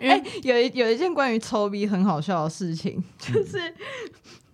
[0.00, 3.74] 哎、欸，有一有一件关于臭逼很好笑的事情，就是、嗯、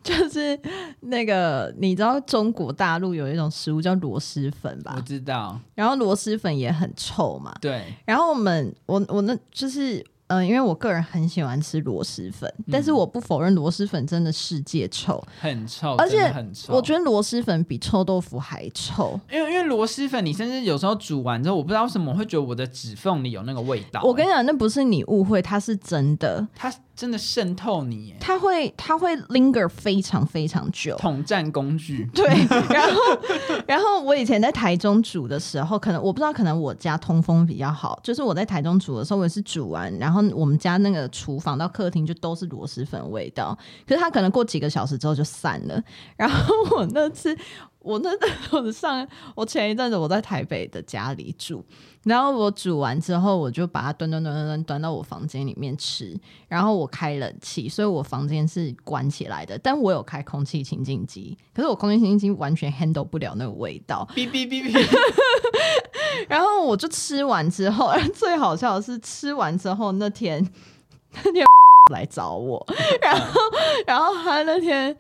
[0.02, 0.58] 就是
[1.00, 4.94] 那个你知道中国大陆有一种食物叫螺蛳粉吧？
[4.96, 5.58] 我知道。
[5.74, 7.54] 然后螺蛳粉也很臭嘛。
[7.60, 7.84] 对。
[8.04, 10.04] 然后我们我我那就是。
[10.28, 16.74] 嗯、呃，因为我个人很喜欢吃螺蛳粉，嗯，但是我不否认螺蛳粉真的世界臭，很臭，而且很臭。
[16.74, 24.00] 我觉得螺蛳粉比臭豆腐还臭，因为因为螺蛳粉，你甚至有时候煮完之后，我不知道为什么我会觉得我的指缝里有那个味道。
[24.02, 26.72] 我跟你讲，那不是你误会，它是真的，它。
[26.96, 32.08] 真的渗透你，它会它会 linger 非常非常久，统战工具。
[32.16, 32.26] 对，
[32.70, 33.00] 然后
[33.68, 43.54] 然后我以前在台中煮的时候，可能我不知道，可能我家通风比较好，就是我在台中煮的时候，我也是煮完，然后我们家那个厨房到客厅就都是螺蛳粉味道，
[43.86, 45.78] 可是它可能过几个小时之后就散了。
[46.16, 47.36] 然后我那次。
[47.86, 48.10] 我那
[48.50, 51.64] 我的上我前一阵子我在台北的家里煮，
[52.02, 56.18] 然后我煮完之后，我就把它端端端端端端到我房间里面吃，
[56.48, 64.84] 然后我开冷气，所以我房间是关起来的，但我有开空气清净机，可是我空气清净机完全 handle 不了那个味道，哔哔哔哔，
[66.28, 70.44] 然后我就吃完之后， 最好笑的是吃完之后那天
[71.24, 71.46] 那天
[71.92, 72.66] 来找我，
[73.00, 73.40] 然后
[73.86, 74.96] 然后他那天。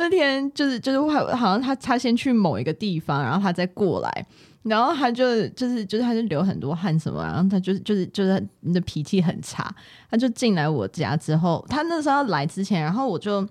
[0.00, 4.26] 那天就是就是好像他他先去某一个地方，然后他再过来，
[4.62, 9.72] 然后他就就是就是他就流很多汗什么，然后他就是就是就是你的脾气很差，
[10.10, 13.46] 他就进来我家之后，他那时候来之前，然后我就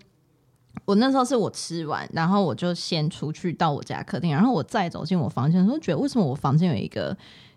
[0.86, 7.16] 我那时候是我吃完，然后我就先出去到我家客厅，然后我再走进我房间的时候，觉得为什么我房间有一个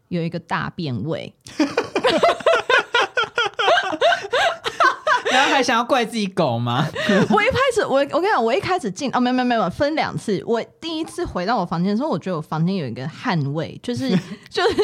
[0.09, 1.35] 有一个大便味。
[5.33, 6.87] 然后还想要怪自己狗吗？
[7.31, 10.43] 我一开始，我我跟你讲，我一开始进哦，没有没有没有，分两次。
[10.47, 14.09] 我第一次回到我房间的时候，我觉得我房间有一个汗味，就是
[14.51, 14.77] 就是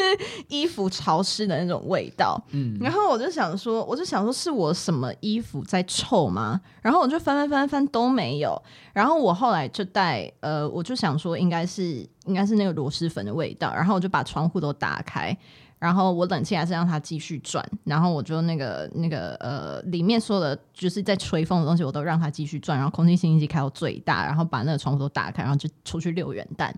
[0.47, 2.41] 衣服潮湿的那种味道。
[2.51, 6.59] 嗯，然后我就想说，我就想说是我什么衣服在臭吗？
[6.81, 8.61] 然后我就翻翻翻翻都没有。
[8.93, 13.73] 然后我后来就带呃，我就想说应该是应该是那个螺蛳粉的味道。
[13.73, 15.35] 然后我就把窗户都打开。
[15.79, 26.69] 然后我冷气还是让它继续转，然后我就那个那个呃，里面所有的就是在吹风的东西，我都让它继续转，然后空气清新机开到最大，然后把那个窗户都打开，然后就出去遛元旦。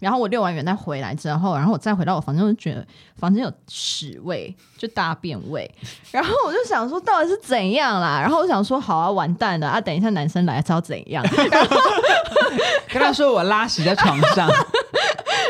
[0.00, 2.86] 然后我遛完元旦回来之后，然后我再回到我房间，我就觉得
[3.16, 5.68] 房间有屎味，就大便味。
[6.12, 8.20] 然后我就想说，到底是怎样啦？
[8.20, 9.80] 然后我想说，好啊，完蛋了啊！
[9.80, 11.24] 等一下男生来，知道怎样？
[11.50, 11.76] 然后
[12.92, 14.48] 跟他说我拉屎在床上。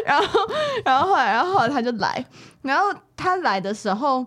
[0.08, 0.40] 然后，
[0.84, 2.24] 然后后来，然后后来他就来。
[2.62, 2.86] 然后
[3.16, 4.24] 他来的时候，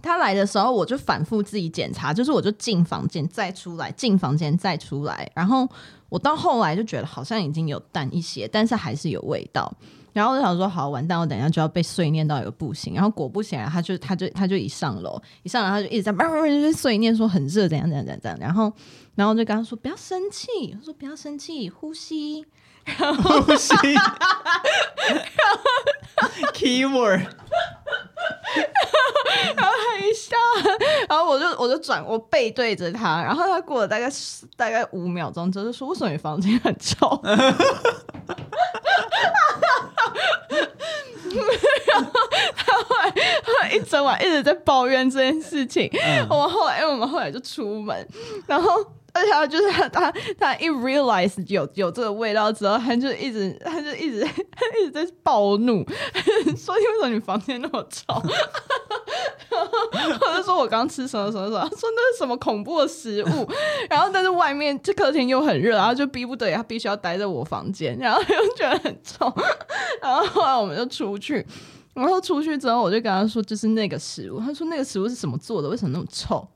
[0.00, 5.30] 他来的时候，我就反复自己检查，就是我就进房间再出来，进房间再出来。
[5.34, 5.68] 然后
[6.08, 9.72] 我到后来就觉得好像已经有淡一些，但是还是有味道。
[10.14, 12.94] 然后我就想说，好完蛋，我等一下就要被碎念到一个不行。
[12.94, 18.38] 然后果不其然，他就他就他就一上楼，一上楼他就一直在叭叭叭就碎念说很热，怎样怎样怎样怎样。
[18.40, 18.72] 然后
[19.14, 20.48] 然后就跟他说不要生气，
[20.80, 22.46] 我说不要生气，呼吸。
[22.98, 23.74] 然后呼吸
[26.52, 27.16] ，keyword，
[29.56, 30.36] 然后他一笑，
[31.08, 34.06] 然后我就我就转我背对着他，然后他过了大概
[34.54, 37.08] 大概五秒钟之后就说：“为什么你房间很臭？”
[41.94, 42.10] 然后
[42.56, 45.88] 他后来后来一整晚一直在抱怨这件事情。
[45.92, 48.06] 嗯、我们后来，因为我们后来就出门，
[48.46, 48.84] 然后。
[49.16, 55.86] 而且他就是他他他一 realize 有有这个味道之后，他就一直他就一直他 一直在暴怒，
[56.58, 58.12] 说，为什么你房间那么臭？
[60.18, 61.60] 或者说我刚吃什么什么什么？
[61.60, 63.48] 他说那是什么恐怖的食物？
[63.88, 69.32] 然后但是外面这客厅又很热，然后就逼不得已，他必须要待在我房间，然后又觉得很臭。
[70.02, 71.46] 然后后来我们就出去，
[71.94, 74.38] 然后出去之后我就跟他说，就是那个食物。
[74.40, 75.68] 他说那个食物是什么做的？
[75.68, 76.46] 为什么那么臭？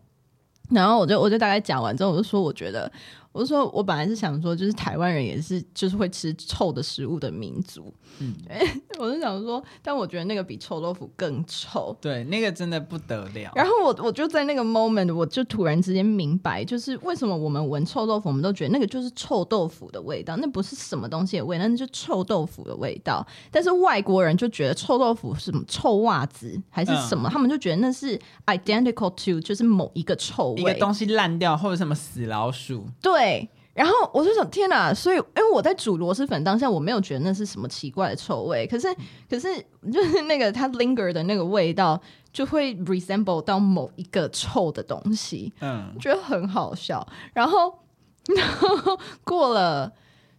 [0.70, 2.90] 然后我就我就大概讲完之后，我就说我觉得。
[3.30, 7.92] 我说，我本来是想说，就是台湾人也是，就是会吃臭的食物的民族。
[8.18, 8.34] 嗯，
[8.98, 11.96] 我是想说，但我觉得那个比臭豆腐更臭。
[12.00, 13.52] 对，那个真的不得了。
[13.54, 23.26] 然后我我就在那个 moment，我就突然之间明白，就是为什么我们闻臭豆腐，我们都觉得那个就是臭豆腐的味道，那不是什么东西的味道，那就是臭豆腐的味道。
[23.50, 32.86] 但是外国人就觉得臭豆腐是什么臭袜子还是什么，嗯，他们就觉得那是 identical to，就是某一个臭味，一个东西烂掉或者什么死老鼠。
[33.00, 33.48] 对。
[33.78, 34.92] 对，然后我就想，天哪！
[34.92, 38.66] 所以，因为我在煮螺蛳粉当下，我没有觉得那是什么奇怪的臭味。
[38.66, 38.92] 可是，
[39.30, 39.48] 可是，
[39.92, 42.00] 就是那个它 linger 的那个味道，
[42.32, 45.52] 就会 resemble 到某一个臭的东西。
[45.60, 47.06] 嗯，觉得很好笑。
[47.32, 47.72] 然后，
[48.36, 49.92] 然后过了，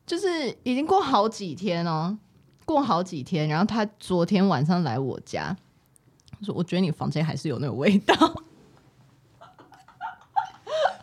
[0.05, 2.17] 就是已经过好几天哦，
[2.65, 3.47] 过好几天。
[3.47, 5.55] 然后他昨天晚上来我家，
[6.43, 8.15] 说：“我觉得你房间还是有那个味道。”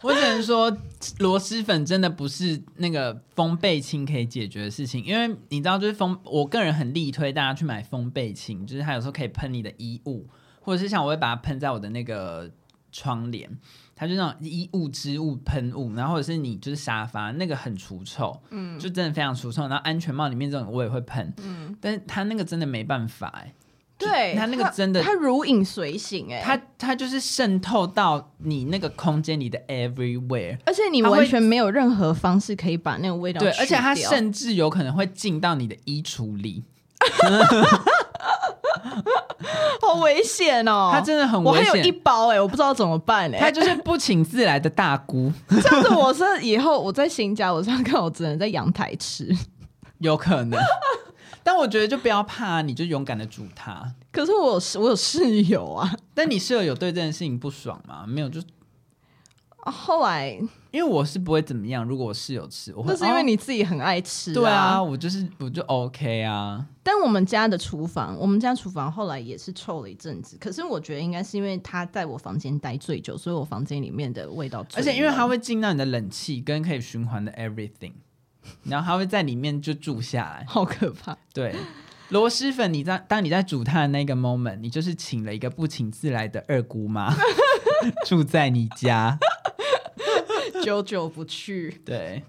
[0.03, 0.71] 我只能说，
[1.19, 10.27] 螺蛳粉真的不是那个风倍清可以解决的事情，因为你知道，就是风，我个人很力推大家去买风倍清，就是它有时候可以喷你的衣物，
[10.61, 12.51] 或者是像我会把它喷在我的那个
[12.93, 13.51] 窗帘，
[13.95, 23.55] 它就那种衣物织物喷雾，然后或者是你就是沙发那个很除臭，嗯，就真的非常除臭，然后安全帽里面这种我也会喷，嗯，但是它那个真的没办法哎、欸。
[23.99, 33.41] 对，它那个真的，它如影随形哎，它它就是渗透到你那个空间里的 everywhere，而且你完全没有任何方式可以把那个味道。
[33.41, 36.63] 对，而且它甚至有可能会进到你的衣橱里，
[39.81, 40.91] 好危险哦！
[40.93, 41.53] 他真的很危险。
[41.53, 43.39] 我还有一包哎，我不知道怎么办哎。
[43.39, 49.35] 他就是不请自来的大姑， 这样子我是以后我在新家，我这样看我只能在阳台吃，
[49.99, 50.61] 有可能。
[51.47, 53.95] 但我觉得就不要怕，你就勇敢的煮它。
[54.11, 58.05] 可是我有我有室友啊，但你室友有对这件事情不爽吗？
[58.05, 58.43] 没有，就
[59.59, 60.31] 后来
[60.73, 61.85] 因为我是不会怎么样。
[61.85, 64.35] 如果我室友吃，我会那是因为你自己很爱吃啊。
[64.35, 66.67] 对啊，我就是我就 OK 啊。
[66.83, 70.37] 但我们家的厨房，我们家厨房后来也是臭了一阵子。
[70.41, 74.83] 可是我觉得应该是因为他在我房间待最久，所以我房间里面的味道最。
[74.83, 77.93] 而且因为它会进到你的冷气跟可以循环的 everything。
[78.65, 81.17] 然后它会在里面就住下来，好可怕。
[81.33, 81.55] 对，
[82.11, 87.15] 螺蛳粉，你在当你在煮它的那个 moment，你就是请了一个不请自来的二姑妈
[88.07, 89.19] 住在你家，
[90.63, 91.83] 久久不去。
[91.85, 92.23] 对。